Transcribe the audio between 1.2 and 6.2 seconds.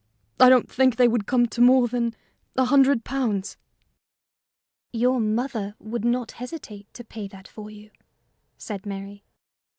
come to more than a hundred pounds." "Your mother would